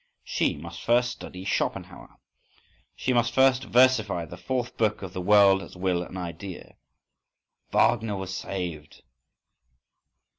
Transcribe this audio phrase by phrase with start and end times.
[0.23, 2.15] She must first study Schopenhauer.
[2.95, 6.75] She must first versify the fourth book of "The World as Will and Idea."
[7.71, 9.03] _Wagner was saved.